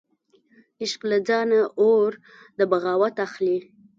[0.81, 2.11] عشق له ځانه اور
[2.57, 3.57] د بغاوت اخلي